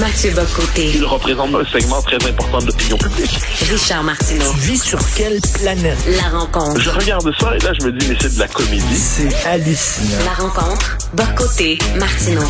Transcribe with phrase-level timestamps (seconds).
[0.00, 0.90] Mathieu Bocoté.
[0.94, 3.38] Il représente un segment très important de l'opinion publique.
[3.70, 4.50] Richard Martineau.
[4.54, 5.98] Tu vis sur quelle planète?
[6.16, 6.80] La rencontre.
[6.80, 8.96] Je regarde ça et là, je me dis, mais c'est de la comédie.
[8.96, 10.24] C'est hallucinant.
[10.24, 10.96] La rencontre.
[11.12, 11.78] Bocoté.
[11.98, 12.40] Martineau.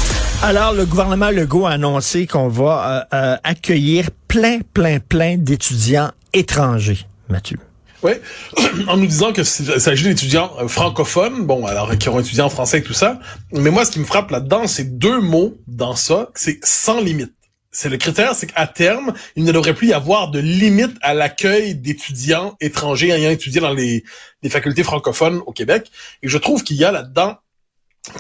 [0.43, 6.13] Alors, le gouvernement Legault a annoncé qu'on va euh, euh, accueillir plein, plein, plein d'étudiants
[6.33, 7.59] étrangers, Mathieu.
[8.03, 8.13] Oui,
[8.89, 12.79] en nous disant que s'agit d'étudiants euh, francophones, bon, alors qui auront étudié en français
[12.79, 13.21] et tout ça.
[13.53, 17.33] Mais moi, ce qui me frappe là-dedans, c'est deux mots dans ça, c'est sans limite.
[17.71, 21.15] C'est le critère, c'est qu'à terme, il ne devrait plus y avoir de limite à
[21.15, 24.05] l'accueil d'étudiants étrangers ayant étudié dans les,
[24.43, 25.91] les facultés francophones au Québec.
[26.23, 27.39] Et je trouve qu'il y a là-dedans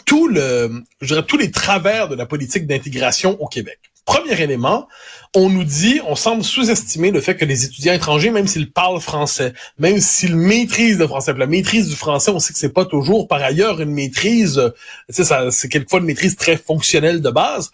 [0.06, 3.91] tout le, je dirais, tous les travers de la politique d'intégration au Québec.
[4.04, 4.88] Premier élément,
[5.34, 9.00] on nous dit, on semble sous-estimer le fait que les étudiants étrangers, même s'ils parlent
[9.00, 12.84] français, même s'ils maîtrisent le français, la maîtrise du français, on sait que c'est pas
[12.84, 14.72] toujours par ailleurs une maîtrise,
[15.08, 17.70] sais, c'est quelquefois une maîtrise très fonctionnelle de base.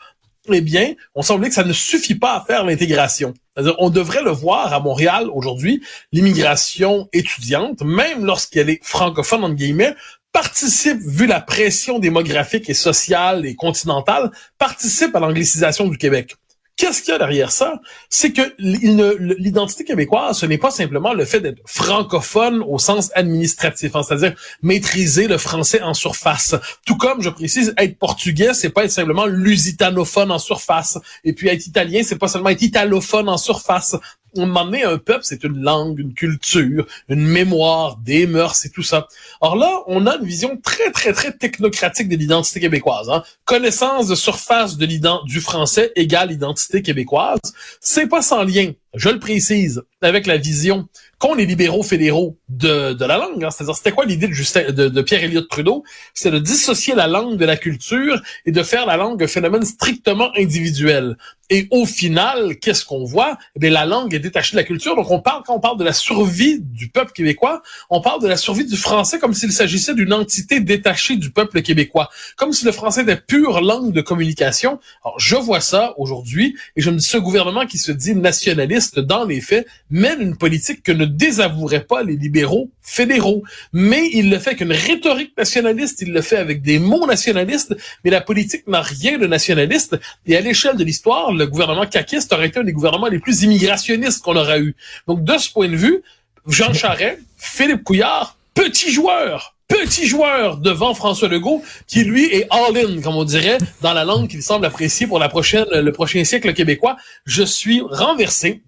[0.50, 3.34] Eh bien, on semblait que ça ne suffit pas à faire l'intégration.
[3.54, 9.56] C'est-à-dire, on devrait le voir à Montréal aujourd'hui, l'immigration étudiante, même lorsqu'elle est francophone, entre
[9.56, 9.94] guillemets,
[10.32, 16.36] participe, vu la pression démographique et sociale et continentale, participe à l'anglicisation du Québec.
[16.78, 17.80] Qu'est-ce qu'il y a derrière ça?
[18.08, 23.96] C'est que l'identité québécoise, ce n'est pas simplement le fait d'être francophone au sens administratif,
[23.96, 26.54] hein, c'est-à-dire maîtriser le français en surface.
[26.86, 30.98] Tout comme, je précise, être portugais, c'est pas être simplement lusitanophone en surface.
[31.24, 33.96] Et puis être italien, c'est pas seulement être italophone en surface
[34.36, 38.82] on m'en un peuple, c'est une langue, une culture, une mémoire, des mœurs et tout
[38.82, 39.08] ça.
[39.40, 43.08] Or là, on a une vision très, très, très technocratique de l'identité québécoise.
[43.08, 43.22] Hein.
[43.44, 44.86] Connaissance de surface de
[45.26, 47.38] du français égale identité québécoise.
[47.80, 50.88] C'est pas sans lien, je le précise, avec la vision
[51.18, 53.44] qu'ont les libéraux fédéraux de, de la langue.
[53.44, 53.50] Hein.
[53.50, 55.82] C'est-à-dire, c'était quoi l'idée de, Justin, de, de Pierre Elliott Trudeau?
[56.14, 59.64] C'est de dissocier la langue de la culture et de faire la langue un phénomène
[59.64, 61.16] strictement individuel.
[61.50, 63.36] Et au final, qu'est-ce qu'on voit?
[63.60, 64.94] Eh la langue est détachée de la culture.
[64.94, 68.28] Donc, on parle, quand on parle de la survie du peuple québécois, on parle de
[68.28, 72.10] la survie du français comme s'il s'agissait d'une entité détachée du peuple québécois.
[72.36, 74.78] Comme si le français était pure langue de communication.
[75.02, 78.77] Alors, je vois ça aujourd'hui et je me dis, ce gouvernement qui se dit nationaliste
[78.98, 83.42] dans les faits mène une politique que ne désavoueraient pas les libéraux fédéraux.
[83.72, 88.10] Mais il le fait qu'une rhétorique nationaliste, il le fait avec des mots nationalistes, mais
[88.10, 89.98] la politique n'a rien de nationaliste.
[90.26, 93.42] Et à l'échelle de l'histoire, le gouvernement caquiste aurait été un des gouvernements les plus
[93.42, 94.74] immigrationnistes qu'on aura eu.
[95.06, 96.02] Donc, de ce point de vue,
[96.46, 103.00] Jean Charest, Philippe Couillard, petit joueur, petit joueur devant François Legault, qui lui est all-in,
[103.02, 106.52] comme on dirait, dans la langue qu'il semble apprécier pour la prochaine, le prochain siècle
[106.54, 106.96] québécois.
[107.26, 108.62] Je suis renversé.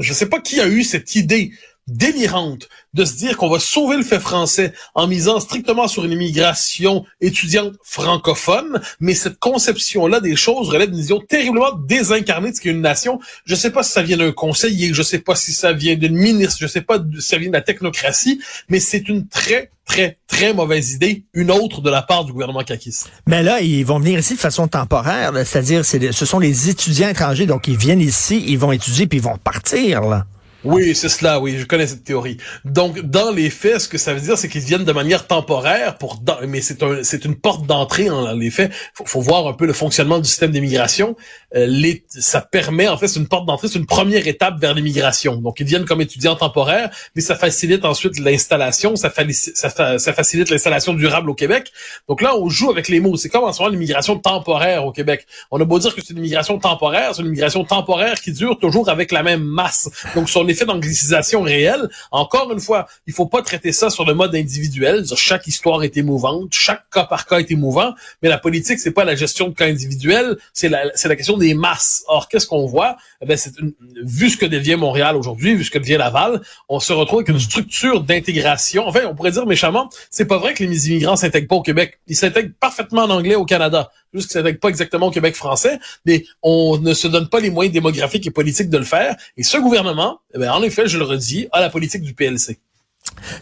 [0.00, 1.52] Je ne sais pas qui a eu cette idée
[1.86, 6.12] délirante de se dire qu'on va sauver le fait français en misant strictement sur une
[6.12, 12.60] immigration étudiante francophone, mais cette conception-là des choses relève d'une vision terriblement désincarnée de ce
[12.60, 13.20] qu'est une nation.
[13.44, 16.16] Je sais pas si ça vient d'un conseiller, je sais pas si ça vient d'une
[16.16, 20.18] ministre, je sais pas si ça vient de la technocratie, mais c'est une très, très,
[20.26, 23.10] très mauvaise idée, une autre de la part du gouvernement caquiste.
[23.26, 27.46] Mais là, ils vont venir ici de façon temporaire, c'est-à-dire ce sont les étudiants étrangers,
[27.46, 30.26] donc ils viennent ici, ils vont étudier, puis ils vont partir, là.
[30.64, 32.38] Oui, c'est cela, oui, je connais cette théorie.
[32.64, 35.98] Donc, dans les faits, ce que ça veut dire, c'est qu'ils viennent de manière temporaire,
[35.98, 38.72] pour mais c'est un, c'est une porte d'entrée en les faits.
[38.94, 41.16] Faut, faut voir un peu le fonctionnement du système d'immigration.
[41.54, 44.74] Euh, les, ça permet, en fait, c'est une porte d'entrée, c'est une première étape vers
[44.74, 45.36] l'immigration.
[45.36, 50.94] Donc, ils viennent comme étudiants temporaires, mais ça facilite ensuite l'installation, ça, ça, facilite l'installation
[50.94, 51.72] durable au Québec.
[52.08, 53.16] Donc là, on joue avec les mots.
[53.16, 55.26] C'est comme en ce moment l'immigration temporaire au Québec.
[55.50, 58.58] On a beau dire que c'est une immigration temporaire, c'est une immigration temporaire qui dure
[58.58, 59.90] toujours avec la même masse.
[60.14, 61.88] Donc, son effet d'anglicisation réel.
[62.10, 65.04] Encore une fois, il faut pas traiter ça sur le mode individuel.
[65.16, 69.04] Chaque histoire est émouvante, chaque cas par cas est émouvant, mais la politique, c'est pas
[69.04, 72.04] la gestion de cas individuels, c'est la, c'est la question des masses.
[72.08, 72.96] Or, qu'est-ce qu'on voit?
[73.20, 73.72] Eh c'est une,
[74.02, 77.28] vu ce que devient Montréal aujourd'hui, vu ce que devient Laval, on se retrouve avec
[77.28, 78.86] une structure d'intégration.
[78.86, 81.98] Enfin, on pourrait dire méchamment, c'est pas vrai que les immigrants s'intègrent pas au Québec.
[82.06, 83.90] Ils s'intègrent parfaitement en anglais au Canada.
[84.14, 87.50] Juste qu'ils s'intègrent pas exactement au Québec français, mais on ne se donne pas les
[87.50, 89.16] moyens démographiques et politiques de le faire.
[89.36, 92.58] Et ce gouvernement, eh ben, en effet, je le redis, a la politique du PLC.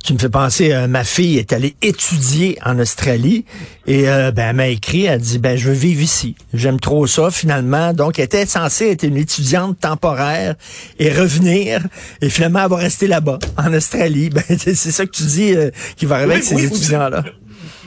[0.04, 3.44] Tu me fais penser, euh, ma fille est allée étudier en Australie
[3.86, 6.34] et euh, ben, elle m'a écrit, elle dit, ben je veux vivre ici.
[6.52, 7.92] J'aime trop ça finalement.
[7.92, 10.56] Donc, elle était censée être une étudiante temporaire
[10.98, 11.86] et revenir
[12.20, 14.30] et finalement elle va rester là-bas, en Australie.
[14.48, 17.24] Ben, c'est ça que tu dis euh, qui va arriver avec ces étudiants-là.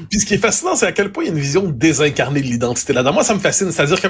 [0.09, 2.41] Puis ce qui est fascinant, c'est à quel point il y a une vision désincarnée
[2.41, 3.13] de l'identité là-dedans.
[3.13, 3.71] Moi, ça me fascine.
[3.71, 4.07] C'est-à-dire que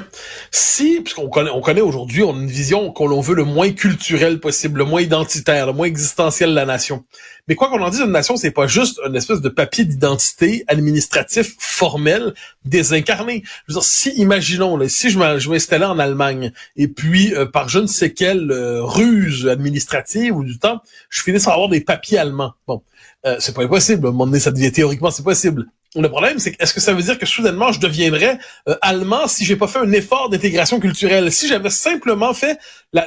[0.52, 4.40] si, puisqu'on connaît, on connaît aujourd'hui, on a une vision qu'on veut le moins culturelle
[4.40, 7.04] possible, le moins identitaire, le moins existentiel de la nation.
[7.48, 10.64] Mais quoi qu'on en dise, une nation, c'est pas juste une espèce de papier d'identité
[10.68, 12.34] administratif formel
[12.64, 13.44] désincarné.
[13.68, 17.70] Je veux dire, si, imaginons, là, si je m'installais en Allemagne et puis euh, par
[17.70, 21.82] je ne sais quelle euh, ruse administrative ou du temps, je finisse par avoir des
[21.82, 22.54] papiers allemands.
[22.68, 22.82] Bon,
[23.26, 24.08] euh, c'est pas impossible.
[24.08, 25.68] À un moment donné, ça devient théoriquement, c'est possible.
[25.96, 28.38] Le problème, c'est est-ce que ça veut dire que soudainement je deviendrais
[28.68, 31.32] euh, allemand si j'ai pas fait un effort d'intégration culturelle?
[31.32, 32.60] Si j'avais simplement fait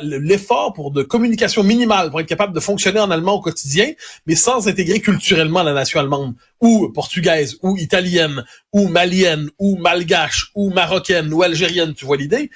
[0.03, 3.93] l'effort pour de communication minimale pour être capable de fonctionner en allemand au quotidien,
[4.27, 10.51] mais sans intégrer culturellement la nation allemande ou portugaise ou italienne ou malienne ou malgache
[10.55, 12.51] ou marocaine ou algérienne, tu vois l'idée?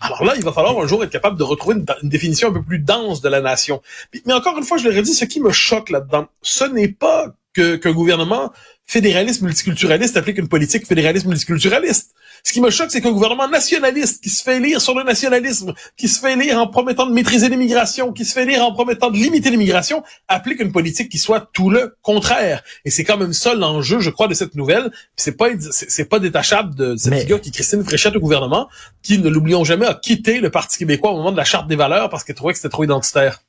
[0.00, 2.62] Alors là, il va falloir un jour être capable de retrouver une, définition un peu
[2.62, 3.82] plus dense de la nation.
[4.26, 7.34] Mais encore une fois, je le redis, ce qui me choque là-dedans, ce n'est pas
[7.54, 8.52] qu'un gouvernement
[8.86, 12.12] fédéraliste multiculturaliste applique une politique fédéraliste multiculturaliste.
[12.44, 15.74] Ce qui me choque, c'est qu'un gouvernement nationaliste qui se fait lire sur le nationalisme,
[15.96, 19.10] qui se fait lire en promettant de maîtriser l'immigration, qui se fait lire en promettant
[19.10, 22.62] de limiter l'immigration, applique une politique qui soit tout le contraire.
[22.84, 24.92] Et c'est quand même ça l'enjeu, je crois, de cette nouvelle.
[25.16, 28.68] C'est pas c'est pas détachable de cette figure qui est Christine Fréchette au gouvernement,
[29.02, 31.76] qui, ne l'oublions jamais, a quitté le Parti québécois au moment de la charte des
[31.76, 33.40] valeurs parce qu'elle trouvait que c'était trop identitaire.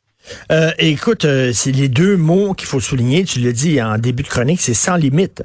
[0.52, 3.24] Euh, écoute, euh, c'est les deux mots qu'il faut souligner.
[3.24, 5.44] Tu l'as dit en début de chronique, c'est sans limite.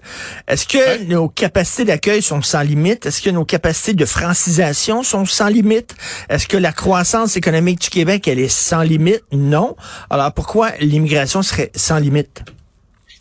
[0.49, 3.06] Est-ce que nos capacités d'accueil sont sans limite?
[3.06, 5.94] Est-ce que nos capacités de francisation sont sans limite?
[6.29, 9.23] Est-ce que la croissance économique du Québec, elle est sans limite?
[9.32, 9.76] Non.
[10.11, 12.43] Alors pourquoi l'immigration serait sans limite?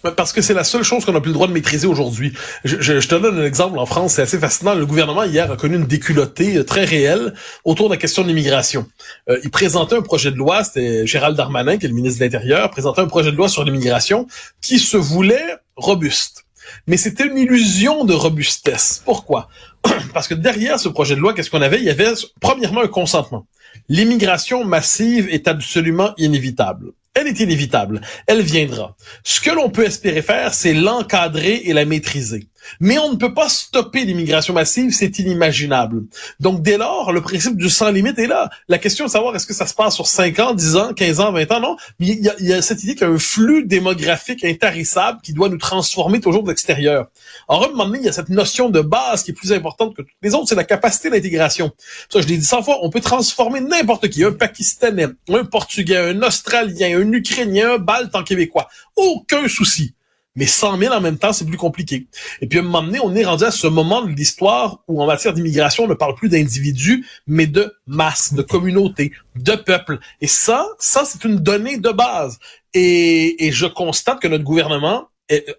[0.02, 2.34] Parce que c'est la seule chose qu'on n'a plus le droit de maîtriser aujourd'hui.
[2.64, 4.74] Je, je, te donne un exemple en France, c'est assez fascinant.
[4.74, 7.34] Le gouvernement hier a connu une déculottée euh, très réelle
[7.66, 8.88] autour de la question de l'immigration.
[9.30, 12.26] Euh, il présentait un projet de loi, c'était Gérald Darmanin, qui est le ministre de
[12.26, 14.28] l'Intérieur, présentait un projet de loi sur l'immigration
[14.62, 16.46] qui se voulait robuste.
[16.88, 19.02] Mais c'était une illusion de robustesse.
[19.06, 19.50] Pourquoi?
[20.14, 21.78] Parce que derrière ce projet de loi, qu'est-ce qu'on avait?
[21.78, 23.46] Il y avait premièrement un consentement.
[23.90, 28.02] L'immigration massive est absolument inévitable elle est inévitable.
[28.28, 28.96] Elle viendra.
[29.24, 32.48] Ce que l'on peut espérer faire, c'est l'encadrer et la maîtriser.
[32.80, 36.04] Mais on ne peut pas stopper l'immigration massive, c'est inimaginable.
[36.40, 38.50] Donc dès lors, le principe du sans limite est là.
[38.68, 41.20] La question de savoir est-ce que ça se passe sur 5 ans, 10 ans, 15
[41.20, 41.76] ans, 20 ans, non.
[42.00, 44.44] Mais il y a, il y a cette idée qu'il y a un flux démographique
[44.44, 47.08] intarissable qui doit nous transformer toujours de l'extérieur.
[47.48, 49.96] En un moment donné, il y a cette notion de base qui est plus importante
[49.96, 51.72] que toutes les autres, c'est la capacité d'intégration.
[52.10, 55.98] Ça, je l'ai dit 100 fois, on peut transformer n'importe qui, un Pakistanais, un Portugais,
[55.98, 58.68] un Australien, un Ukrainien, un Balte en Québécois.
[58.96, 59.94] Aucun souci
[60.36, 62.08] mais 100 000 en même temps, c'est plus compliqué.
[62.42, 65.02] Et puis à un moment donné, on est rendu à ce moment de l'histoire où
[65.02, 70.00] en matière d'immigration, on ne parle plus d'individus, mais de masse, de communauté, de peuple.
[70.22, 72.40] Et ça, ça, c'est une donnée de base.
[72.74, 75.10] Et, et je constate que notre gouvernement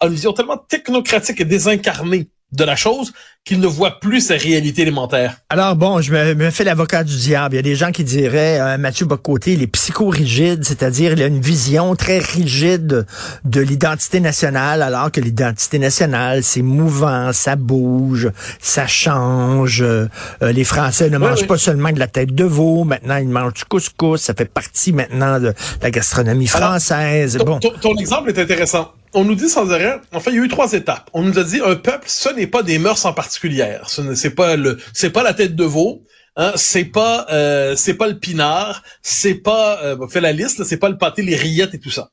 [0.01, 3.13] a une vision tellement technocratique et désincarnée de la chose
[3.45, 5.39] qu'il ne voit plus sa réalité élémentaire.
[5.51, 7.55] Alors bon, je me, fais l'avocat du diable.
[7.55, 11.23] Il y a des gens qui diraient euh, Mathieu Bocoté, il est psychorigide, c'est-à-dire il
[11.23, 13.05] a une vision très rigide
[13.45, 18.31] de l'identité nationale, alors que l'identité nationale, c'est mouvant, ça bouge,
[18.61, 19.83] ça change.
[19.83, 20.07] Euh,
[20.41, 23.65] les Français ne mangent pas seulement de la tête de veau, maintenant ils mangent du
[23.65, 27.39] couscous, ça fait partie maintenant de la gastronomie française.
[27.39, 27.59] bon.
[27.59, 30.73] ton exemple est intéressant on nous dit sans arrêt, fait, il y a eu trois
[30.73, 31.11] étapes.
[31.13, 33.79] On nous a dit un peuple, ce n'est pas des mœurs en particulier.
[33.87, 36.05] Ce c'est pas le, c'est pas la tête de veau.
[36.37, 40.79] Hein, c'est pas, euh, c'est pas le pinard, c'est pas, euh, fait la liste, c'est
[40.79, 42.09] pas le pâté, les rillettes et tout ça.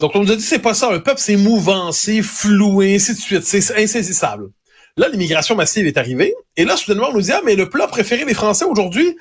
[0.00, 0.90] Donc on nous a dit c'est pas ça.
[0.90, 4.48] Un peuple, c'est mouvant, c'est floué, c'est de suite, c'est insaisissable.
[4.96, 7.86] Là, l'immigration massive est arrivée, et là, soudainement, on nous dit ah mais le plat
[7.88, 9.16] préféré des Français aujourd'hui,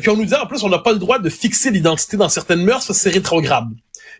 [0.00, 2.28] puis on nous dit en plus on n'a pas le droit de fixer l'identité dans
[2.28, 3.68] certaines mœurs, c'est rétrograde.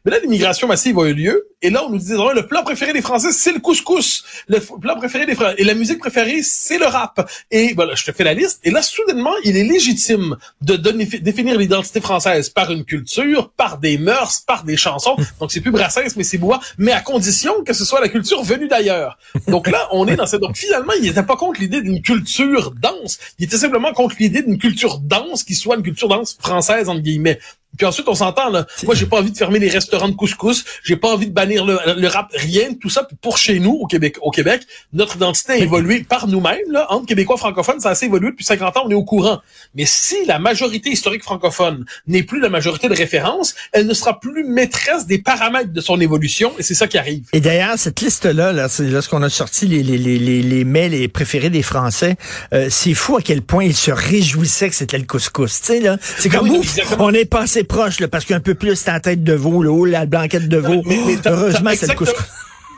[0.05, 1.49] Mais là, l'immigration massive a eu lieu.
[1.63, 4.25] Et là, on nous disait, le plat préféré des Français, c'est le couscous.
[4.49, 5.55] Le plat préféré des Français.
[5.59, 7.31] Et la musique préférée, c'est le rap.
[7.53, 8.61] Et voilà, je te fais la liste.
[8.65, 13.79] Et là, soudainement, il est légitime de donner, définir l'identité française par une culture, par
[13.79, 15.17] des mœurs, par des chansons.
[15.39, 16.61] Donc, c'est plus Brassens, mais c'est Bois.
[16.79, 19.19] Mais à condition que ce soit la culture venue d'ailleurs.
[19.47, 20.41] Donc là, on est dans cette...
[20.41, 23.19] Donc finalement, il n'était pas contre l'idée d'une culture dense.
[23.39, 27.01] Il était simplement contre l'idée d'une culture dense qui soit une culture dense française, entre
[27.01, 27.39] guillemets.
[27.77, 28.67] Puis ensuite, on s'entend, là.
[28.85, 30.65] Moi, j'ai pas envie de fermer les restaurants de couscous.
[30.85, 32.29] J'ai pas envie de bannir le, le rap.
[32.35, 33.07] Rien, tout ça.
[33.21, 34.63] pour chez nous, au Québec, au Québec,
[34.93, 36.87] notre identité a évolué par nous-mêmes, là.
[36.91, 39.41] Entre Québécois francophones, ça a assez évolué depuis 50 ans, on est au courant.
[39.75, 44.19] Mais si la majorité historique francophone n'est plus la majorité de référence, elle ne sera
[44.21, 47.25] plus maîtresse des paramètres de son évolution, et c'est ça qui arrive.
[47.33, 51.09] Et d'ailleurs, cette liste-là, là, c'est lorsqu'on a sorti les, les, les, les, les les
[51.09, 52.17] préférés des Français,
[52.53, 55.61] euh, c'est fou à quel point ils se réjouissaient que c'était le couscous.
[55.61, 58.41] Tu sais, là, c'est Ben comme, oui, ouf, on est passé proche, là, parce qu'un
[58.41, 60.83] peu plus, c'est la tête de veau, là, la blanquette de veau.
[60.87, 62.25] Mais- Heureusement, c'est le couscous.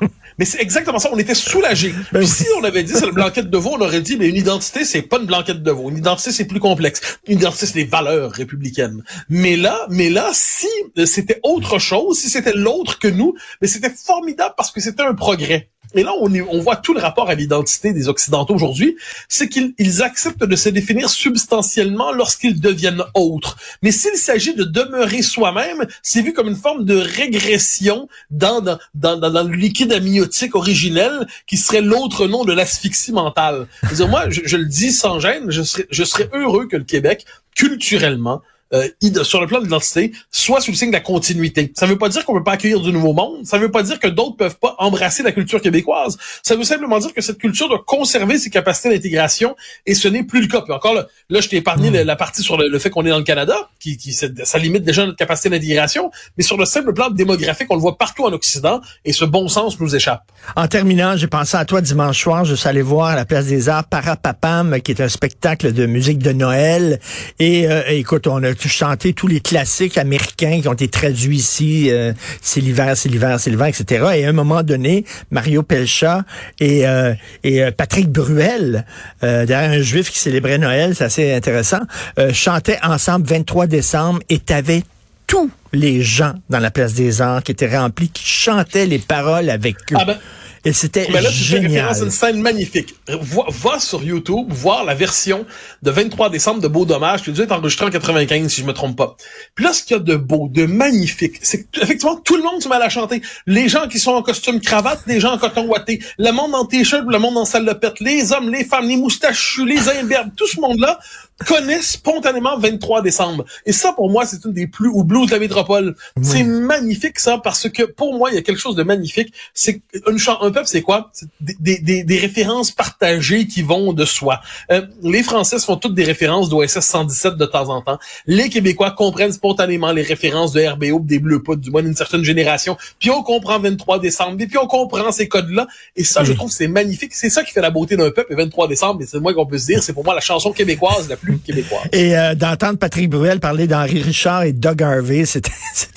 [0.39, 1.11] Mais c'est exactement ça.
[1.13, 1.95] On était soulagés.
[2.13, 4.29] Ben Puis si on avait dit c'est la blanquette de veau, on aurait dit mais
[4.29, 5.91] une identité c'est pas une blanquette de veau.
[5.91, 7.19] Une identité c'est plus complexe.
[7.29, 9.05] Une identité c'est des valeurs républicaines.
[9.29, 10.67] Mais là, mais là, si
[11.07, 15.15] c'était autre chose, si c'était l'autre que nous, mais c'était formidable parce que c'était un
[15.15, 15.71] progrès.
[15.95, 18.97] Et là, on, on voit tout le rapport à l'identité des Occidentaux aujourd'hui,
[19.29, 23.57] c'est qu'ils ils acceptent de se définir substantiellement lorsqu'ils deviennent autres.
[23.83, 28.79] Mais s'il s'agit de demeurer soi-même, c'est vu comme une forme de régression dans, dans,
[28.95, 33.67] dans, dans, le liquide amniotique originel qui serait l'autre nom de l'asphyxie mentale.
[34.09, 37.25] Moi, je, je le dis sans gêne, je serais, je serais heureux que le Québec,
[37.55, 38.89] culturellement, euh,
[39.23, 41.73] sur le plan de l'identité, soit sous le signe de la continuité.
[41.77, 43.45] Ça veut pas dire qu'on peut pas accueillir du nouveau monde.
[43.45, 46.17] Ça veut pas dire que d'autres peuvent pas embrasser la culture québécoise.
[46.43, 49.55] Ça veut simplement dire que cette culture doit conserver ses capacités d'intégration
[49.87, 50.63] et ce n'est plus le cas.
[50.63, 53.05] Puis encore là, là je t'ai épargné la, la partie sur le, le fait qu'on
[53.05, 56.65] est dans le Canada, qui, qui ça limite déjà notre capacité d'intégration, mais sur le
[56.65, 60.23] simple plan démographique, on le voit partout en Occident et ce bon sens nous échappe.
[60.57, 62.45] En terminant, j'ai pensé à toi dimanche soir.
[62.45, 65.87] Je suis allé voir à la Place des Arts Parapapam, qui est un spectacle de
[65.87, 67.01] musique de Noël.
[67.39, 71.89] Et euh, écoute, on a chanté tous les classiques américains qui ont été traduits ici.
[71.91, 74.05] euh, c'est l'hiver, c'est l'hiver, c'est l'hiver, etc.
[74.17, 76.25] Et à un moment donné, Mario Pelcha
[76.61, 78.85] et, euh, et euh, Patrick Bruel,
[79.23, 81.81] euh, derrière un juif qui célébrait Noël, c'est assez intéressant,
[82.19, 84.83] euh, chantaient ensemble 23 décembre et t'avais
[85.27, 89.51] tous les gens dans la Place des Arts qui étaient remplis, qui chantaient les paroles
[89.51, 89.97] avec eux.
[89.99, 90.19] Ah ben,
[90.65, 92.95] Et c'était Mais là, tu fais référence à une scène magnifique.
[93.07, 95.45] Va, va sur YouTube voir la version
[95.83, 98.67] de 23 décembre de Beau Dommage, qui a dû être enregistrée en 95, si je
[98.67, 99.17] me trompe pas.
[99.55, 102.43] Puis là, ce qu'il y a de beau, de magnifique, c'est que, effectivement, tout le
[102.43, 103.21] monde se met à la chanter.
[103.47, 106.65] Les gens qui sont en costume cravate, les gens en coton ouaté, le monde en
[106.65, 110.61] t-shirt, le monde en salopette, les hommes, les femmes, les moustachus, les imberbes, tout ce
[110.61, 110.99] monde-là
[111.47, 113.45] connaît spontanément 23 décembre.
[113.67, 115.97] Et ça, pour moi, c'est une des plus, ou blues de la métropole.
[116.23, 119.33] C'est magnifique, ça, parce que pour moi, il y a quelque chose de magnifique.
[119.53, 121.11] C'est une un peuple, c'est quoi?
[121.13, 124.41] C'est des, des, des, références partagées qui vont de soi.
[124.71, 127.99] Euh, les Français font toutes des références d'OSS 117 de temps en temps.
[128.27, 132.25] Les Québécois comprennent spontanément les références de RBO, des Bleus Poudres, du moins d'une certaine
[132.25, 132.77] génération.
[132.99, 135.67] Puis on comprend 23 décembre, et puis on comprend ces codes-là.
[135.97, 137.15] Et ça, je trouve, c'est magnifique.
[137.15, 138.33] C'est ça qui fait la beauté d'un peuple.
[138.33, 140.53] Et 23 décembre, et c'est moi qu'on peut se dire, c'est pour moi la chanson
[140.53, 141.24] québécoise la plus
[141.93, 145.51] Et euh, d'entendre Patrick Bruel parler d'Henri Richard et Doug Harvey, c'était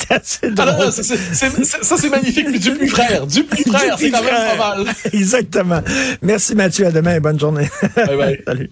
[0.10, 0.86] assez Ah drôle.
[0.86, 2.60] non, ça c'est magnifique.
[2.60, 4.86] Du plus frère, du plus frère, c'est quand même pas mal.
[5.14, 5.82] Exactement.
[6.22, 7.70] Merci Mathieu, à demain, bonne journée.
[7.96, 8.42] Bye bye.
[8.46, 8.70] Salut.